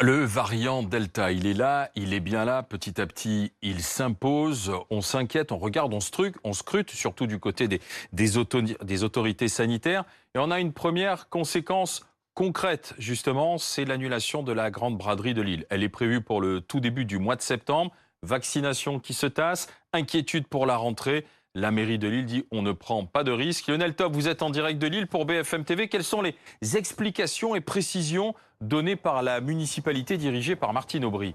[0.00, 4.72] Le variant Delta, il est là, il est bien là, petit à petit, il s'impose,
[4.90, 6.00] on s'inquiète, on regarde, on
[6.42, 7.80] on scrute, surtout du côté des,
[8.12, 10.04] des, autorités sanitaires.
[10.34, 12.04] Et on a une première conséquence
[12.34, 15.64] concrète, justement, c'est l'annulation de la grande braderie de Lille.
[15.70, 17.92] Elle est prévue pour le tout début du mois de septembre.
[18.22, 21.24] Vaccination qui se tasse, inquiétude pour la rentrée.
[21.54, 23.68] La mairie de Lille dit on ne prend pas de risque.
[23.68, 25.86] Lionel Top, vous êtes en direct de Lille pour BFM TV.
[25.86, 26.34] Quelles sont les
[26.76, 31.34] explications et précisions données par la municipalité dirigée par Martine Aubry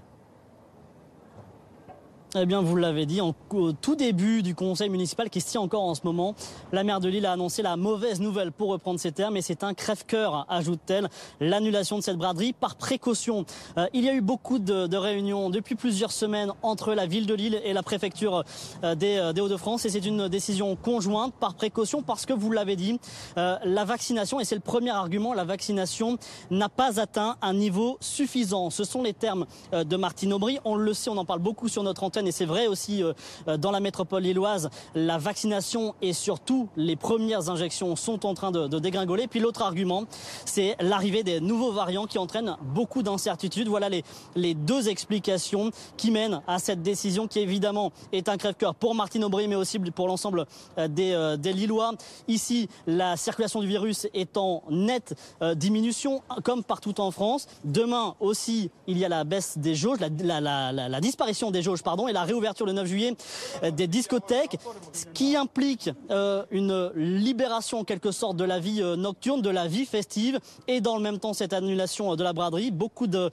[2.36, 5.82] eh bien, vous l'avez dit, au tout début du conseil municipal qui se tient encore
[5.82, 6.36] en ce moment,
[6.72, 9.64] la maire de Lille a annoncé la mauvaise nouvelle pour reprendre ses termes et c'est
[9.64, 11.08] un crève-cœur, ajoute-t-elle,
[11.40, 13.44] l'annulation de cette braderie par précaution.
[13.78, 17.34] Euh, il y a eu beaucoup de, réunions depuis plusieurs semaines entre la ville de
[17.34, 18.44] Lille et la préfecture
[18.84, 22.52] euh, des, euh, des Hauts-de-France et c'est une décision conjointe par précaution parce que vous
[22.52, 23.00] l'avez dit,
[23.36, 26.18] la vaccination, et c'est le premier argument, la vaccination
[26.50, 28.70] n'a pas atteint un niveau suffisant.
[28.70, 30.58] Ce sont les termes de Martine Aubry.
[30.64, 33.12] On le sait, on en parle beaucoup sur notre antenne et c'est vrai aussi euh,
[33.48, 38.50] euh, dans la métropole lilloise, la vaccination et surtout les premières injections sont en train
[38.50, 39.26] de, dégringoler.
[39.26, 40.04] Puis l'autre argument,
[40.44, 43.68] c'est l'arrivée des nouveaux variants qui entraînent beaucoup d'incertitudes.
[43.68, 48.94] Voilà les, deux explications qui mènent à cette décision qui évidemment est un crève-cœur pour
[48.94, 50.46] Martine Aubry mais aussi pour l'ensemble
[50.78, 51.92] euh, des, Lillois.
[52.28, 55.14] Ici, la circulation du virus est en nette
[55.56, 57.46] diminution comme partout en France.
[57.64, 62.08] Demain aussi, il y a la baisse des jauges, la, la disparition des jauges, pardon,
[62.12, 63.14] la réouverture le 9 juillet
[63.62, 64.58] euh, des discothèques,
[64.92, 69.50] ce qui implique euh, une libération en quelque sorte de la vie euh, nocturne, de
[69.50, 70.38] la vie festive,
[70.68, 72.70] et dans le même temps cette annulation de la braderie.
[72.70, 73.30] Beaucoup de,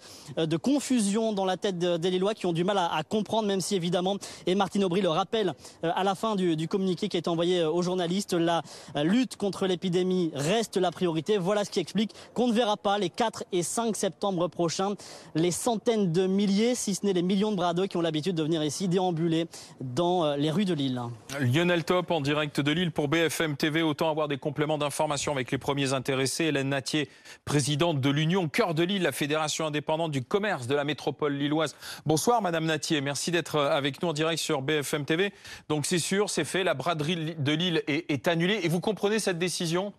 [0.61, 4.17] confusion dans la tête des Lillois qui ont du mal à, comprendre, même si évidemment,
[4.45, 8.33] et Martine Aubry le rappelle à la fin du, communiqué qui est envoyé aux journalistes,
[8.33, 8.61] la
[8.95, 11.37] lutte contre l'épidémie reste la priorité.
[11.37, 14.95] Voilà ce qui explique qu'on ne verra pas les 4 et 5 septembre prochains
[15.35, 18.43] les centaines de milliers, si ce n'est les millions de bradeux qui ont l'habitude de
[18.43, 19.47] venir ici déambuler
[19.81, 21.01] dans euh, les rues de Lille.
[21.39, 23.81] Lionel Top en direct de Lille pour BFM TV.
[23.81, 26.45] Autant avoir des compléments d'information avec les premiers intéressés.
[26.45, 27.09] Hélène Natier,
[27.45, 31.75] présidente de l'Union Cœur de Lille, la fédération indépendante du commerce de la métropole lilloise.
[32.05, 35.33] Bonsoir Madame Natier, merci d'être euh, avec nous en direct sur BFM TV.
[35.69, 38.59] Donc c'est sûr, c'est fait, la braderie de Lille est, est annulée.
[38.63, 39.93] Et vous comprenez cette décision?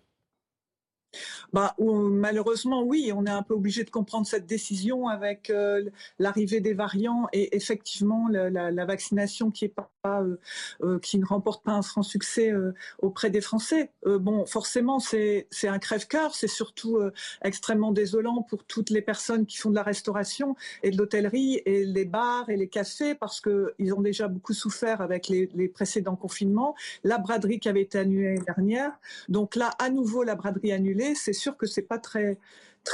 [1.53, 5.83] Bah, malheureusement, oui, on est un peu obligé de comprendre cette décision avec euh,
[6.19, 10.37] l'arrivée des variants et effectivement la, vaccination qui est pas, euh,
[10.83, 12.53] euh, qui ne remporte pas un franc succès
[12.99, 13.91] auprès des Français.
[14.05, 16.99] bon, forcément, c'est un crève-cœur, c'est surtout
[17.43, 21.85] extrêmement désolant pour toutes les personnes qui font de la restauration et de l'hôtellerie et
[21.85, 26.15] les bars et les cafés parce que ils ont déjà beaucoup souffert avec les précédents
[26.15, 26.75] confinements.
[27.03, 30.98] La braderie qui avait été annulée l'année dernière, donc là, à nouveau, la braderie annulée
[31.15, 32.37] c'est sûr que c'est pas très,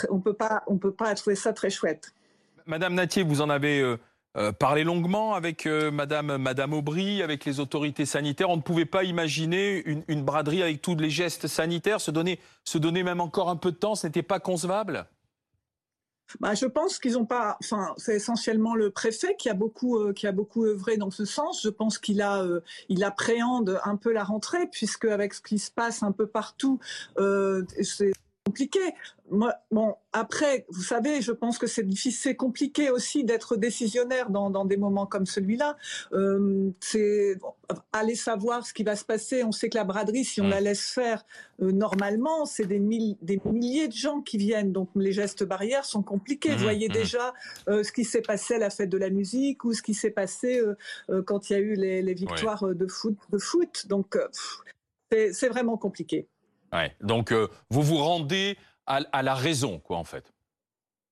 [0.10, 2.14] on peut pas, on peut pas trouver ça très chouette.
[2.66, 3.98] Madame Natier, vous en avez euh,
[4.38, 8.50] euh, parlé longuement avec euh, Madame, Madame Aubry, avec les autorités sanitaires.
[8.50, 12.78] On ne pouvait pas imaginer une, braderie avec tous les gestes sanitaires, se donner, se
[12.78, 15.06] donner même encore un peu de temps, ce n'était pas concevable?
[16.40, 17.58] Bah, je pense qu'ils n'ont pas.
[17.62, 21.62] Enfin, c'est essentiellement le préfet qui a beaucoup, qui a beaucoup œuvré dans ce sens.
[21.62, 22.46] Je pense qu'il a,
[22.90, 26.80] il appréhende un peu la rentrée, puisque avec ce qui se passe un peu partout,
[27.81, 28.12] c'est
[28.45, 28.79] compliqué.
[29.31, 34.29] Moi, bon, après, vous savez, je pense que c'est difficile, c'est compliqué aussi d'être décisionnaire
[34.29, 35.75] dans, dans, des moments comme celui-là.
[36.13, 37.38] Euh, c'est
[37.91, 39.44] aller savoir ce qui va se passer.
[39.44, 40.50] On sait que la braderie, si on mmh.
[40.51, 41.25] la laisse faire
[41.61, 44.72] euh, normalement, c'est des, des milliers de gens qui viennent.
[44.72, 46.51] Donc les gestes barrières sont compliqués.
[46.51, 46.94] Mmh, vous voyez mmh.
[46.94, 47.33] déjà
[47.67, 50.12] euh, ce qui s'est passé à la fête de la musique ou ce qui s'est
[50.12, 50.62] passé
[51.25, 53.17] quand il y a eu les, les victoires de foot.
[53.31, 53.88] De foot.
[53.88, 54.17] Donc
[55.09, 56.27] c'est vraiment compliqué.
[57.02, 60.34] Donc, euh, vous vous rendez à, la raison, quoi, en fait.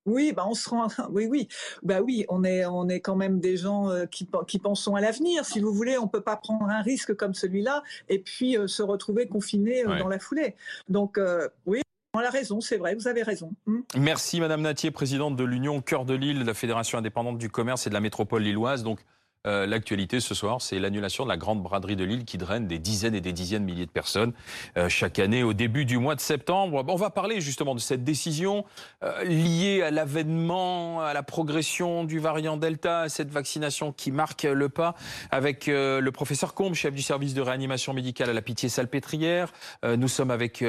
[0.05, 0.87] Oui, bah on se rend.
[1.11, 1.47] Oui, oui,
[1.81, 5.01] bah oui, on est, on est quand même des gens euh, qui, qui pensons à
[5.01, 5.45] l'avenir.
[5.45, 8.83] Si vous voulez, on peut pas prendre un risque comme celui-là et puis euh, se
[8.83, 10.55] retrouver confiné dans la foulée.
[10.89, 11.19] Donc,
[11.65, 11.81] oui.
[12.15, 13.53] On a raison, c'est vrai, vous avez raison.
[13.65, 13.79] Hmm.
[13.97, 17.89] Merci Madame Natier, présidente de l'Union Cœur de Lille, la Fédération indépendante du commerce et
[17.89, 18.83] de la métropole lilloise.
[18.83, 18.99] Donc,
[19.45, 22.79] euh, l'actualité ce soir, c'est l'annulation de la grande braderie de Lille qui draine des
[22.79, 24.31] dizaines et des dizaines de milliers de personnes
[24.77, 26.85] euh, chaque année au début du mois de septembre.
[26.87, 28.63] On va parler justement de cette décision
[29.03, 34.43] euh, liée à l'avènement, à la progression du variant Delta, à cette vaccination qui marque
[34.43, 34.95] le pas
[35.29, 39.51] avec le professeur Combe, chef du service de réanimation médicale à la Pitié-Salpêtrière.
[39.83, 40.63] nous sommes avec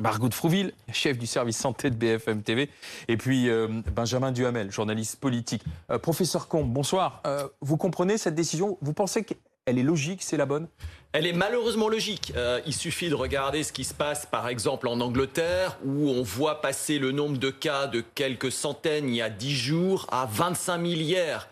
[0.00, 2.68] Margot de Frouville, chef du service santé de BFM TV,
[3.08, 3.48] et puis
[3.94, 5.62] Benjamin Duhamel, journaliste politique.
[6.02, 7.22] professeur Combe, bonsoir
[7.60, 8.78] vous comprenez cette décision?
[8.80, 9.24] Vous pensez
[9.68, 10.68] elle est logique, c'est la bonne?
[11.12, 12.32] Elle est malheureusement logique.
[12.36, 16.22] Euh, il suffit de regarder ce qui se passe par exemple en Angleterre où on
[16.22, 20.26] voit passer le nombre de cas de quelques centaines il y a 10 jours à
[20.30, 21.48] 25 000 hier.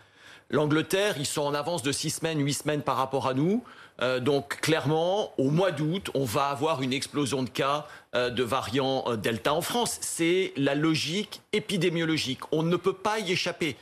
[0.49, 3.63] L'Angleterre, ils sont en avance de 6 semaines, 8 semaines par rapport à nous.
[4.01, 8.43] Euh, donc clairement, au mois d'août, on va avoir une explosion de cas euh, de
[8.43, 9.97] variants euh, Delta en France.
[10.01, 12.41] C'est la logique épidémiologique.
[12.51, 13.77] On ne peut pas y échapper.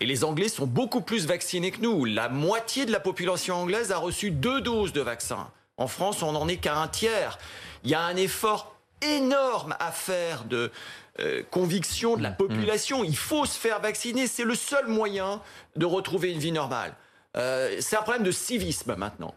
[0.00, 2.04] Et les Anglais sont beaucoup plus vaccinés que nous.
[2.06, 5.50] La moitié de la population anglaise a reçu deux doses de vaccin.
[5.76, 7.38] En France, on n'en est qu'à un tiers.
[7.84, 10.72] Il y a un effort énorme à faire de
[11.50, 12.36] conviction de la mmh.
[12.36, 13.02] population.
[13.02, 14.28] Il faut se faire vacciner.
[14.28, 15.40] C'est le seul moyen
[15.74, 16.94] de retrouver une vie normale.
[17.34, 19.34] c'est un problème de civisme maintenant.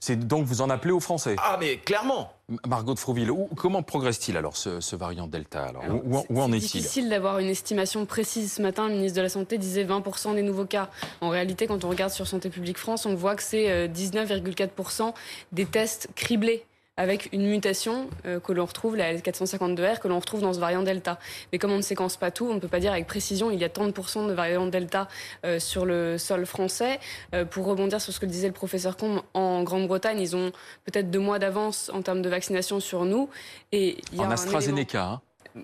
[0.00, 1.36] C'est donc vous en appelez aux Français?
[1.38, 2.32] Ah mais clairement.
[2.66, 5.84] Margot de Frouville, comment progresse-t-il alors ce, variant Delta alors,
[6.30, 6.62] Où, en est-il?
[6.62, 8.54] C'est difficile d'avoir une estimation précise.
[8.54, 10.88] Ce matin, le ministre de la Santé disait 20% des nouveaux cas.
[11.20, 15.12] En réalité, quand on regarde sur Santé publique France, on voit que c'est 19,4% euh,
[15.52, 16.64] des tests criblés
[16.98, 20.82] avec une mutation euh, que l'on retrouve, la L452R, que l'on retrouve dans ce variant
[20.82, 21.18] Delta.
[21.52, 23.58] Mais comme on ne séquence pas tout, on ne peut pas dire avec précision il
[23.58, 25.08] y a 30% de variants Delta
[25.46, 26.98] euh, sur le sol français.
[27.34, 30.50] Euh, pour rebondir sur ce que disait le professeur Combe, en Grande-Bretagne, ils ont
[30.84, 33.30] peut-être deux mois d'avance en termes de vaccination sur nous.
[33.70, 35.20] Et il y a en AstraZeneca, hein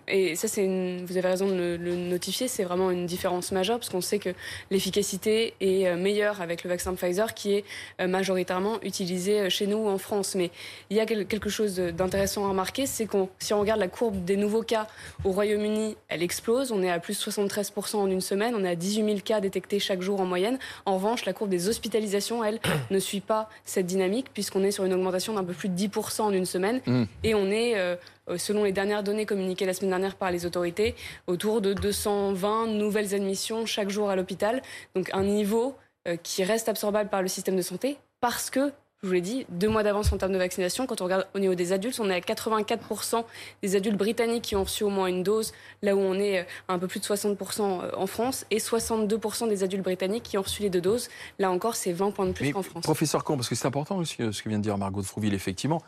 [0.09, 3.89] et ça, c'est vous avez raison de le, notifier, c'est vraiment une différence majeure parce
[3.89, 4.31] qu'on sait que
[4.71, 7.65] l'efficacité est euh, meilleure avec le vaccin Pfizer qui est
[8.01, 10.35] euh, majoritairement utilisé euh, chez nous en France.
[10.35, 10.51] Mais
[10.91, 14.25] il y a quelque chose d'intéressant à remarquer, c'est que si on regarde la courbe
[14.25, 14.87] des nouveaux cas
[15.25, 16.73] au Royaume-Uni, elle explose.
[16.73, 18.55] On est à plus de 73% en une semaine.
[18.57, 20.59] On est à 18 000 cas détectés chaque jour en moyenne.
[20.87, 22.61] En revanche, la courbe des hospitalisations, elle,
[22.91, 26.23] ne suit pas cette dynamique puisqu'on est sur une augmentation d'un peu plus de 10%
[26.23, 26.81] en une semaine.
[26.87, 27.05] Mmh.
[27.23, 27.97] Et on est euh,
[28.37, 30.95] selon les dernières données communiquées la semaine dernière par les autorités,
[31.27, 34.63] autour de 220 nouvelles admissions chaque jour à l'hôpital.
[34.95, 35.77] Donc un niveau
[36.07, 38.73] euh, qui reste absorbable par le système de santé parce que
[39.03, 40.87] je vous l'ai dit, deux mois d'avance en termes de vaccination.
[40.87, 43.23] Quand on regarde au niveau des adultes, on est à 84%
[43.63, 46.41] des adultes britanniques qui ont reçu au moins une dose, là où on est à
[46.41, 50.43] euh, un peu plus de 60% en France, et 62% des adultes britanniques qui ont
[50.43, 51.09] reçu les deux doses.
[51.39, 52.83] Là encore, c'est 20 points de plus qu'en France.
[52.83, 55.83] Professeur Combe, parce que c'est important ce que vient de dire Margot de Frouville, effectivement,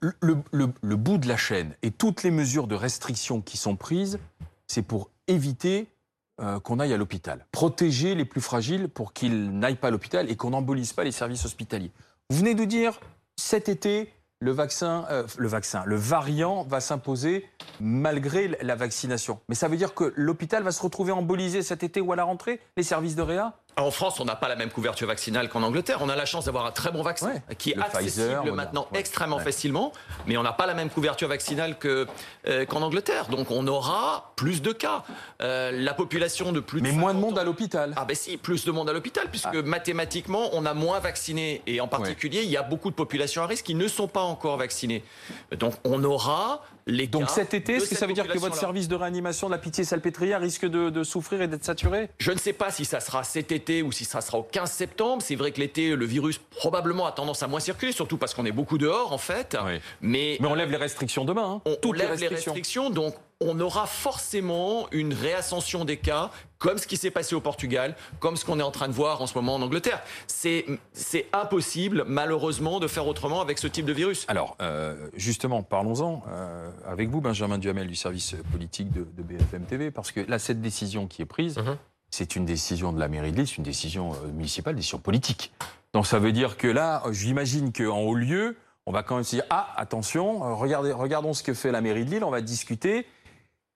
[0.00, 4.18] le, bout de la chaîne et toutes les mesures de restriction qui sont prises,
[4.66, 5.88] c'est pour éviter
[6.40, 7.46] euh, qu'on aille à l'hôpital.
[7.52, 11.12] Protéger les plus fragiles pour qu'ils n'aillent pas à l'hôpital et qu'on n'embolise pas les
[11.12, 11.92] services hospitaliers.
[12.30, 13.00] Vous venez de dire,
[13.36, 17.46] cet été, le vaccin, euh, le vaccin, le variant va s'imposer
[17.80, 19.40] malgré la vaccination.
[19.48, 22.24] Mais ça veut dire que l'hôpital va se retrouver embolisé cet été ou à la
[22.24, 23.54] rentrée, les services de réa?
[23.78, 25.98] En France, on n'a pas la même couverture vaccinale qu'en Angleterre.
[26.00, 29.92] On a la chance d'avoir un très bon vaccin qui est accessible maintenant extrêmement facilement,
[30.26, 32.06] mais on n'a pas la même couverture vaccinale que
[32.46, 33.28] euh, qu'en Angleterre.
[33.28, 35.04] Donc on aura plus de cas.
[35.42, 37.92] Euh, la population de plus de mais moins de monde à l'hôpital.
[37.96, 39.62] Ah ben si, plus de monde à l'hôpital puisque ah.
[39.62, 43.46] mathématiquement on a moins vaccinés et en particulier il y a beaucoup de populations à
[43.46, 45.04] risque qui ne sont pas encore vaccinées.
[45.58, 48.88] Donc on aura les Donc cet été, est-ce que ça veut dire que votre service
[48.88, 52.08] de réanimation de la Pitié-Salpêtrière risque de, de souffrir et d'être saturé?
[52.18, 54.70] Je ne sais pas si ça sera cet été ou si ça sera au 15
[54.70, 55.22] septembre.
[55.22, 58.46] C'est vrai que l'été, le virus probablement a tendance à moins circuler, surtout parce qu'on
[58.46, 59.56] est beaucoup dehors en fait.
[60.00, 61.60] Mais, Mais on lève les restrictions demain.
[61.66, 61.76] Hein.
[61.82, 66.96] On, lève les restrictions, donc on aura forcément une réascension des cas, comme ce qui
[66.96, 69.54] s'est passé au Portugal, comme ce qu'on est en train de voir en ce moment
[69.54, 70.02] en Angleterre.
[70.26, 70.66] C'est
[71.32, 74.24] impossible, malheureusement, de faire autrement avec ce type de virus.
[74.28, 79.90] Alors, euh, justement, parlons-en euh, avec vous, Benjamin Duhamel, du service politique de, BFM TV,
[79.90, 81.76] parce que là, cette décision qui est prise, mhm.
[82.10, 84.98] C'est une décision de la mairie de Lille, c'est une décision euh, municipale, une décision
[84.98, 85.52] politique.
[85.92, 89.36] Donc ça veut dire que là, j'imagine qu'en haut lieu, on va quand même se
[89.36, 93.06] dire ah attention, regardez, regardons ce que fait la mairie de Lille, on va discuter.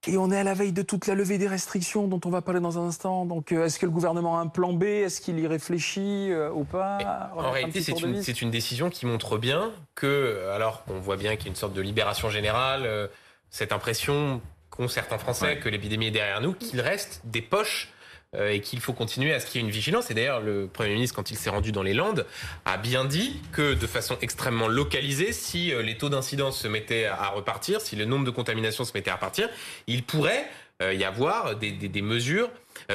[0.07, 2.41] Et on est à la veille de toute la levée des restrictions dont on va
[2.41, 3.27] parler dans un instant.
[3.27, 4.85] Donc, euh, est-ce que le gouvernement a un plan B?
[4.85, 7.31] Est-ce qu'il y réfléchit euh, ou pas?
[7.37, 11.37] En réalité, c'est une, une, décision qui montre bien que, euh, alors, on voit bien
[11.37, 13.11] qu'il y a une sorte de libération générale,
[13.51, 18.00] cette impression qu'ont certains Français que l'épidémie est derrière nous, qu'il reste des poches euh,
[18.39, 20.11] et qu'il faut continuer à ce qu'il y ait une vigilance.
[20.11, 22.27] Et d'ailleurs, le Premier ministre, quand il s'est rendu dans les Landes,
[22.65, 27.07] a bien dit que de façon extrêmement localisée, si euh, les taux d'incidence se mettaient
[27.07, 29.49] à repartir, si le nombre de contaminations se mettait à repartir,
[29.89, 30.47] il pourrait
[30.81, 32.51] euh, y avoir des, mesures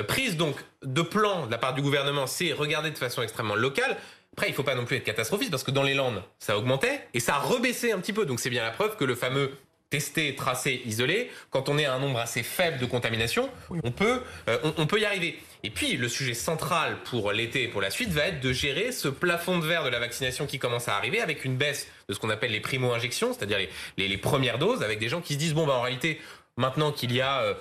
[0.07, 0.37] prises.
[0.37, 3.97] Donc, de plan de la part du gouvernement, c'est regarder de façon extrêmement locale.
[4.33, 7.07] Après, il faut pas non plus être catastrophiste parce que dans les Landes, ça augmentait
[7.13, 8.25] et ça a rebaissé un petit peu.
[8.25, 9.51] Donc c'est bien la preuve que le fameux
[9.89, 14.21] testé, tracé, isolé, quand on est à un nombre assez faible de contamination, on, peut,
[14.49, 15.39] euh, on, peut y arriver.
[15.63, 18.91] Et puis, le sujet central pour l'été et pour la suite va être de gérer
[18.91, 22.13] ce plafond de verre de la vaccination qui commence à arriver avec une baisse de
[22.13, 23.59] ce qu'on appelle les primo-injections, c'est-à-dire
[23.97, 26.19] les, les, premières doses, avec des gens qui se disent, bon, bah, en réalité,
[26.57, 27.41] maintenant qu'il y a...
[27.41, 27.53] Euh,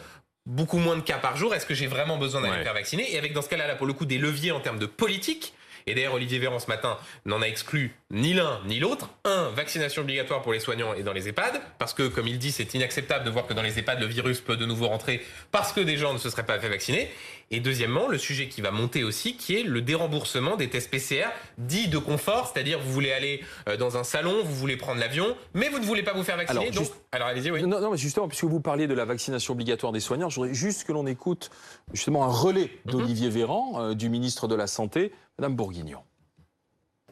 [0.47, 3.15] beaucoup moins de cas par jour, est-ce que j'ai vraiment besoin d'aller faire vacciner?
[3.15, 5.55] Et avec dans ce cas-là, là, pour le coup, des leviers en termes de politique,
[5.87, 9.11] Et d'ailleurs, Olivier Véran ce matin n'en a exclu ni l'un ni l'autre.
[9.25, 12.53] Un, vaccination obligatoire pour les soignants et dans les EHPAD, parce que, comme il dit,
[12.53, 15.73] c'est inacceptable de voir que dans les EHPAD, le virus peut de nouveau rentrer parce
[15.73, 17.11] que des gens ne se seraient pas fait vacciner.
[17.51, 21.29] Et deuxièmement, le sujet qui va monter aussi, qui est le déremboursement des tests PCR
[21.59, 25.37] dits de confort, c'est-à-dire vous voulez aller euh, dans un salon, vous voulez prendre l'avion,
[25.53, 26.69] mais vous ne voulez pas vous faire vacciner.
[26.69, 27.63] Alors, alors allez-y, oui.
[27.63, 30.55] Non, non, mais justement, puisque vous parliez de la vaccination obligatoire des soignants, je voudrais
[30.55, 31.51] juste que l'on écoute
[31.93, 32.93] justement un relais mhm.
[32.93, 36.01] d'Olivier Véran, euh, du ministre de la Santé, Madame Bourguignon.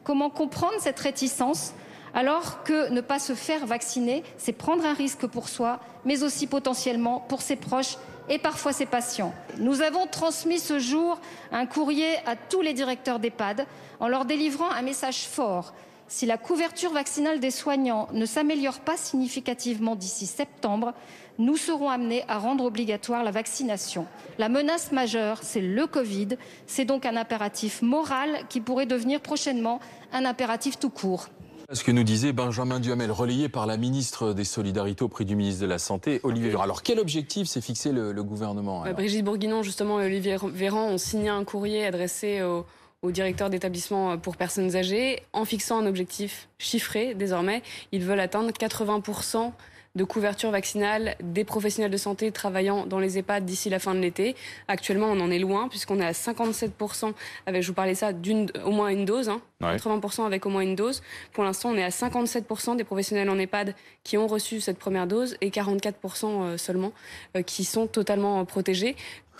[0.03, 1.73] Comment comprendre cette réticence
[2.13, 6.47] alors que ne pas se faire vacciner, c'est prendre un risque pour soi, mais aussi
[6.47, 7.97] potentiellement pour ses proches
[8.29, 9.33] et parfois ses patients?
[9.57, 11.19] Nous avons transmis ce jour
[11.51, 13.65] un courrier à tous les directeurs d'EHPAD
[13.99, 15.73] en leur délivrant un message fort.
[16.13, 20.93] Si la couverture vaccinale des soignants ne s'améliore pas significativement d'ici septembre,
[21.39, 24.05] nous serons amenés à rendre obligatoire la vaccination.
[24.37, 26.37] La menace majeure, c'est le Covid.
[26.67, 29.79] C'est donc un impératif moral qui pourrait devenir prochainement
[30.11, 31.29] un impératif tout court.
[31.71, 35.63] Ce que nous disait Benjamin Duhamel, relayé par la ministre des Solidarités auprès du ministre
[35.63, 36.61] de la Santé, Olivier Véran.
[36.61, 41.29] Alors, quel objectif s'est fixé le, gouvernement Brigitte Bourguignon, justement, et Olivier Véran ont signé
[41.29, 42.67] un courrier adressé au,
[43.03, 47.61] au directeur d'établissement pour personnes âgées en fixant un objectif chiffré désormais.
[47.91, 49.51] Ils veulent atteindre 80%
[49.95, 53.99] de couverture vaccinale des professionnels de santé travaillant dans les EHPAD d'ici la fin de
[53.99, 54.35] l'été.
[54.67, 57.13] Actuellement, on en est loin puisqu'on est à 57%
[57.45, 60.61] avec, je vous parlais ça, d'une, au moins une dose, hein, 80% avec au moins
[60.61, 61.01] une dose.
[61.31, 65.07] Pour l'instant, on est à 57% des professionnels en EHPAD qui ont reçu cette première
[65.07, 65.93] dose et 44%
[66.25, 66.93] euh, seulement
[67.35, 68.95] euh, qui sont totalement euh, protégés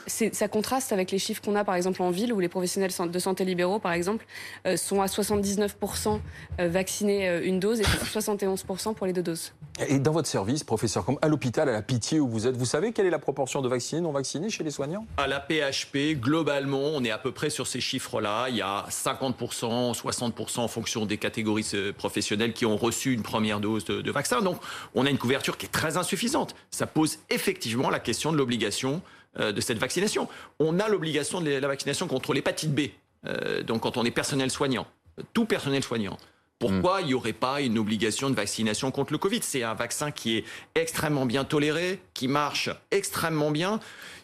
[0.07, 3.19] ça contraste avec les chiffres qu'on a par exemple en ville où les professionnels de
[3.19, 4.25] santé libéraux par exemple
[4.65, 6.19] euh, sont à 79%
[6.59, 9.53] euh, vaccinés euh, une dose et 71% pour les deux doses.
[9.87, 12.65] Et dans votre service, professeur, comme à l'hôpital, à la pitié où vous êtes, vous
[12.65, 15.05] savez quelle est la proportion de vaccinés, non vaccinés chez les soignants?
[15.17, 18.49] À la PHP, globalement, on est à peu près sur ces chiffres-là.
[18.49, 21.65] Il y a 50%, 60% en fonction des catégories
[21.97, 24.41] professionnelles qui ont reçu une première dose de, de vaccin.
[24.41, 24.57] Donc
[24.95, 26.55] on a une couverture qui est très insuffisante.
[26.71, 29.01] Ça pose effectivement la question de l'obligation
[29.39, 30.27] euh, de cette vaccination.
[30.59, 32.81] On a l'obligation de la vaccination contre l'hépatite B,
[33.25, 34.85] euh, donc quand on est personnel soignant,
[35.33, 36.17] tout personnel soignant.
[36.59, 39.39] Pourquoi il n'y aurait pas une obligation de vaccination contre le Covid?
[39.41, 43.79] C'est un vaccin qui est extrêmement bien toléré, qui marche extrêmement bien.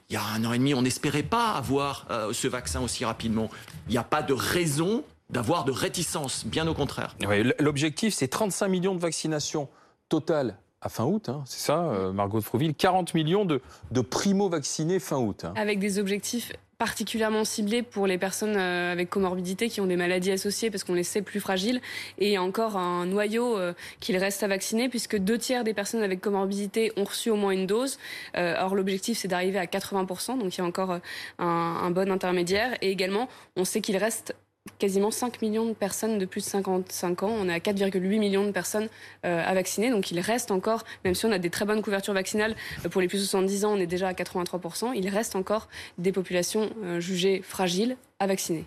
[0.09, 3.03] Il y a un an et demi, on n'espérait pas avoir euh, ce vaccin aussi
[3.03, 3.49] rapidement.
[3.87, 7.15] Il n'y a pas de raison d'avoir de réticence, bien au contraire.
[7.59, 9.69] L'objectif, c'est 35 millions de vaccinations
[10.09, 14.01] totales à fin août, hein, c'est ça, euh, Margot de Frouville 40 millions de, de
[14.01, 15.43] primo-vaccinés fin août.
[15.43, 15.53] Hein.
[15.57, 20.31] Avec des objectifs particulièrement ciblés pour les personnes euh, avec comorbidité qui ont des maladies
[20.31, 21.81] associées parce qu'on les sait plus fragiles
[22.19, 26.21] et encore un noyau euh, qu'il reste à vacciner puisque deux tiers des personnes avec
[26.21, 27.99] comorbidité ont reçu au moins une dose.
[28.37, 31.01] or l'objectif c'est d'arriver à 80%, donc il y a encore un,
[31.39, 34.33] un bon intermédiaire et également on sait qu'il reste
[34.79, 37.31] quasiment 5 millions de personnes de plus de 55 ans.
[37.31, 38.87] On est à 4,8 millions de personnes
[39.25, 39.89] euh, à vacciner.
[39.91, 43.01] Donc il reste encore, même si on a des très bonnes couvertures vaccinales, euh, pour
[43.01, 46.69] les plus de 70 ans, on est déjà à 83%, il reste encore des populations
[46.83, 48.65] euh, jugées fragiles à vacciner.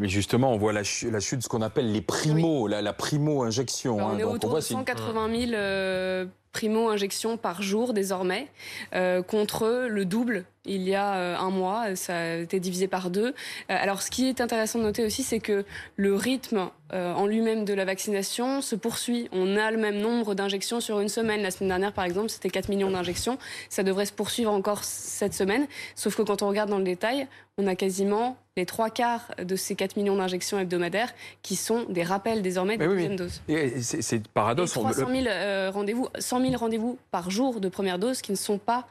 [0.00, 3.98] mais justement, on voit la, chute, de ce qu'on appelle les primo, la, primo-injection.
[3.98, 4.18] on hein.
[4.18, 8.48] est autour de 180 000 primo-injections par jour désormais,
[9.28, 11.96] contre le double il y a euh, un mois.
[11.96, 13.28] Ça a été divisé par deux.
[13.28, 13.32] Euh,
[13.68, 15.64] alors, ce qui est intéressant de noter aussi, c'est que
[15.96, 19.28] le rythme euh, en lui-même de la vaccination se poursuit.
[19.32, 21.42] On a le même nombre d'injections sur une semaine.
[21.42, 23.38] La semaine dernière, par exemple, c'était 4 millions d'injections.
[23.68, 25.66] Ça devrait se poursuivre encore cette semaine.
[25.94, 27.26] Sauf que quand on regarde dans le détail,
[27.56, 31.12] on a quasiment les trois quarts de ces 4 millions d'injections hebdomadaires
[31.42, 33.40] qui sont des rappels désormais de deuxième dose.
[33.80, 34.72] C'est paradoxe.
[34.72, 38.86] 300 000 rendez-vous, 100 000 rendez-vous par jour de première dose qui ne sont pas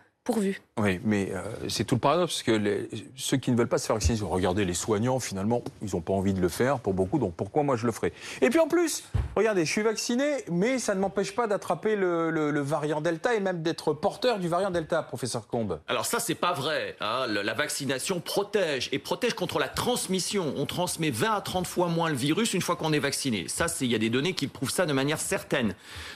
[0.77, 3.77] Oui, mais euh, c'est tout le paradoxe, parce que les, ceux qui ne veulent pas
[3.77, 6.93] se faire vacciner, regardez, les soignants, finalement, ils n'ont pas envie de le faire pour
[6.93, 8.13] beaucoup, donc pourquoi moi je le ferais?
[8.41, 9.03] Et puis en plus,
[9.36, 13.62] regardez, je suis vacciné, mais ça ne m'empêche pas d'attraper le, variant Delta et même
[13.62, 15.79] d'être porteur du variant Delta, professeur Combe.
[15.88, 16.95] Alors ça, c'est pas vrai.
[17.00, 17.25] Hein.
[17.27, 20.53] La vaccination protège, et protège contre la transmission.
[20.57, 23.48] On transmet 20 à 30 fois moins le virus une fois qu'on est vacciné.
[23.48, 25.74] Ça, il y a des données qui prouvent ça de manière certaine.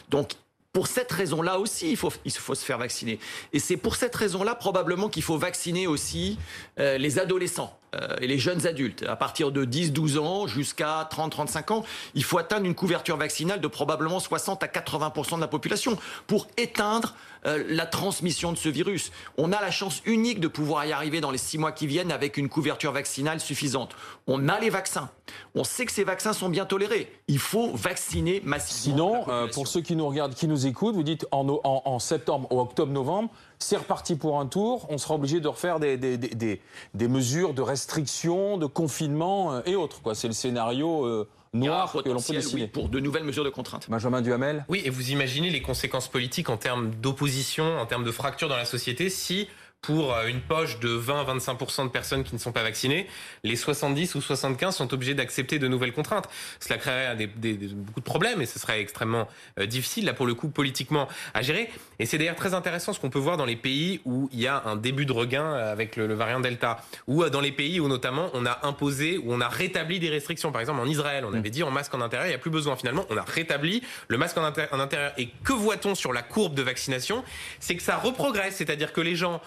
[0.10, 0.34] Donc
[0.74, 3.20] pour cette raison-là aussi, il faut, il faut se faire vacciner.
[3.54, 6.40] Et c'est pour cette raison-là probablement qu'il faut vacciner aussi
[6.80, 7.78] euh, les adolescents.
[7.96, 12.40] Euh, et les jeunes adultes, à partir de 10-12 ans jusqu'à 30-35 ans, il faut
[12.40, 17.14] atteindre une couverture vaccinale de probablement 60 à 80% de la population pour éteindre
[17.46, 19.12] euh, la transmission de ce virus.
[19.38, 22.12] On a la chance unique de pouvoir y arriver dans les six mois qui viennent
[22.12, 23.96] avec une couverture vaccinale suffisante.
[24.28, 25.10] On a les vaccins.
[25.56, 27.12] On sait que ces vaccins sont bien tolérés.
[27.28, 29.24] Il faut vacciner massivement.
[29.24, 32.00] Sinon, euh, pour ceux qui nous regardent, qui nous écoutent, vous dites en, en, en
[32.00, 36.18] septembre ou octobre-novembre, c'est reparti pour un tour, on sera obligé de refaire des, des,
[36.18, 36.62] des,
[36.94, 40.02] des mesures de restriction, de confinement euh, et autres.
[40.14, 41.06] C'est le scénario
[41.54, 42.68] noir que l'on peut dessiner.
[42.68, 43.90] pour de nouvelles mesures de contrainte.
[43.90, 48.12] Benjamin Duhamel Oui, et vous imaginez les conséquences politiques en termes d'opposition, en termes de
[48.12, 49.48] fracture dans la société si
[49.84, 53.06] pour euh, une poche de 20-25% de personnes qui ne sont pas vaccinées,
[53.44, 56.30] les 70 ou 75 sont obligés d'accepter de nouvelles contraintes.
[56.60, 59.28] Cela créerait des, des, beaucoup de problèmes et ce serait extrêmement
[59.60, 61.70] euh, difficile, là pour le coup, politiquement à gérer.
[62.00, 64.48] Et c'est d'ailleurs très intéressant ce qu'on peut voir dans les pays où il y
[64.48, 67.82] a un début de regain euh, avec le, le, variant Delta, ou dans les pays
[67.82, 70.54] où notamment on a imposé, où on a rétabli des restrictions.
[70.54, 71.36] Par exemple en Israël, on mm.
[71.36, 72.78] avait dit en masque en intérieur, il n'y a plus besoin.
[72.78, 75.12] Finalement, on a rétabli le masque en, en intérieur.
[75.18, 77.26] Et que voit-on sur la courbe de vaccination?
[77.60, 79.42] C'est que ça reprogresse, c'est-à-dire que les gens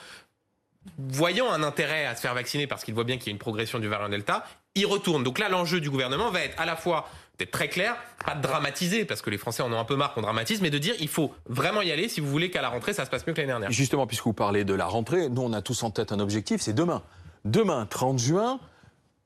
[0.98, 3.38] voyant un intérêt à se faire vacciner parce qu'il voit bien qu'il y a une
[3.38, 5.24] progression du variant Delta, il retourne.
[5.24, 8.42] Donc là, l'enjeu du gouvernement va être à la fois d'être très clair, pas de
[8.42, 10.94] dramatiser, parce que les Français en ont un peu marre qu'on dramatise, mais de dire
[11.00, 13.34] il faut vraiment y aller si vous voulez qu'à la rentrée, ça se passe mieux
[13.34, 13.70] que l'année dernière.
[13.70, 16.60] Justement, puisque vous parlez de la rentrée, nous, on a tous en tête un objectif,
[16.60, 17.02] c'est demain.
[17.44, 18.58] Demain, 30 juin,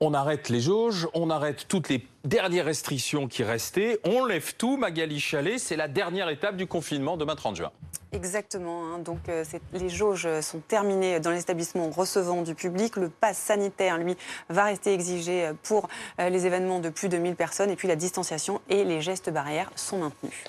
[0.01, 4.79] on arrête les jauges, on arrête toutes les dernières restrictions qui restaient, on lève tout,
[4.79, 7.71] Magali Chalet, c'est la dernière étape du confinement demain 30 juin.
[8.13, 8.87] Exactement.
[8.87, 8.99] Hein.
[8.99, 12.97] Donc, euh, les jauges sont terminées dans les établissements recevant du public.
[12.97, 14.17] Le pass sanitaire, lui,
[14.49, 15.89] va rester exigé pour
[16.19, 17.71] euh, les événements de plus de 1000 personnes.
[17.71, 20.45] Et puis, la distanciation et les gestes barrières sont maintenus.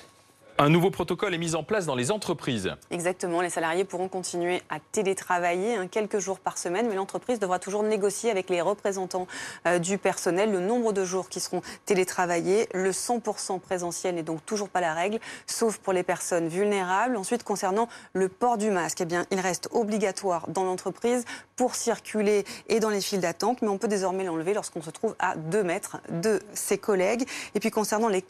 [0.58, 2.74] Un nouveau protocole est mis en place dans les entreprises.
[2.90, 7.58] Exactement, les salariés pourront continuer à télétravailler hein, quelques jours par semaine, mais l'entreprise devra
[7.58, 9.26] toujours négocier avec les représentants
[9.66, 12.68] euh, du personnel le nombre de jours qui seront télétravaillés.
[12.74, 17.16] Le 100% présentiel n'est donc toujours pas la règle, sauf pour les personnes vulnérables.
[17.16, 21.24] Ensuite, concernant le port du masque, eh bien, il reste obligatoire dans l'entreprise
[21.56, 25.16] pour circuler et dans les files d'attente, mais on peut désormais l'enlever lorsqu'on se trouve
[25.18, 27.26] à 2 mètres de ses collègues.
[27.54, 28.24] Et puis concernant les,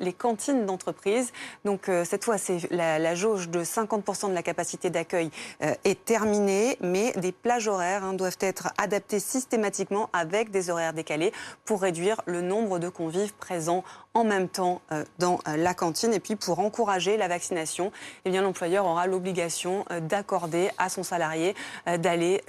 [0.00, 1.32] les cantines d'entreprise,
[1.66, 5.30] donc euh, cette fois, c'est la, jauge de 50% de la capacité d'accueil
[5.62, 10.92] euh, est terminée, mais des plages horaires hein, doivent être adaptées systématiquement avec des horaires
[10.92, 11.32] décalés
[11.64, 13.82] pour réduire le nombre de convives présents
[14.16, 16.12] en même temps euh, dans la cantine.
[16.12, 17.92] Et puis pour encourager la vaccination,
[18.24, 21.54] eh bien l'employeur aura l'obligation d'accorder à son salarié
[21.98, 22.42] d'aller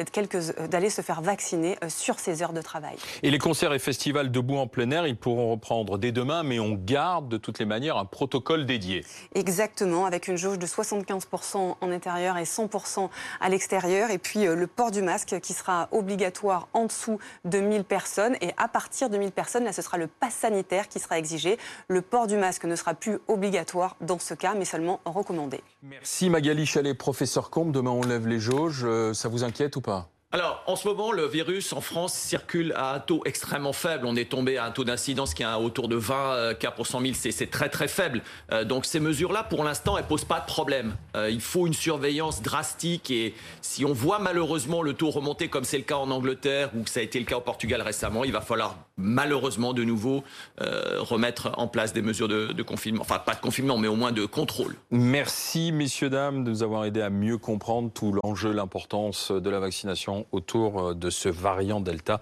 [0.70, 2.96] d'aller se faire vacciner sur ses heures de travail.
[3.24, 6.60] Et les concerts et festivals debout en plein air, ils pourront reprendre dès demain, mais
[6.60, 9.06] on garde de toutes les manières un protocole dédié.
[9.36, 14.12] Exactement, avec une jauge de 75% en intérieur et 100% à l'extérieur.
[14.12, 18.36] Et puis euh, le port du masque qui sera obligatoire en dessous de 1000 personnes.
[18.42, 21.57] Et à partir de 1000 personnes, là, ce sera le pass sanitaire qui sera exigé.
[21.88, 25.62] Le port du masque ne sera plus obligatoire dans ce cas, mais seulement recommandé.
[25.84, 27.72] Merci Magali Chalet, professeur Combe.
[27.72, 28.84] Demain, on lève les jauges.
[28.84, 30.10] Euh, ça vous inquiète ou pas?
[30.38, 34.06] Alors, en ce moment, le virus en France circule à un taux extrêmement faible.
[34.06, 36.86] On est tombé à un taux d'incidence qui est autour de 20 euh, cas pour
[36.86, 37.14] 100 000.
[37.16, 38.22] C'est très très faible.
[38.52, 40.96] Euh, donc ces mesures-là, pour l'instant, elles posent pas de problème.
[41.16, 45.64] Euh, il faut une surveillance drastique et si on voit malheureusement le taux remonter comme
[45.64, 48.24] c'est le cas en Angleterre ou que ça a été le cas au Portugal récemment,
[48.24, 50.24] il va falloir malheureusement de nouveau
[50.60, 53.02] remettre en place des mesures de, confinement.
[53.02, 54.76] Enfin, pas de confinement, mais au moins de contrôle.
[54.90, 59.60] Merci, messieurs, dames, de nous avoir aidé à mieux comprendre tout l'enjeu, l'importance de la
[59.60, 62.22] vaccination autour de ce variant Delta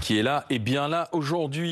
[0.00, 1.68] qui est là et bien là aujourd'hui.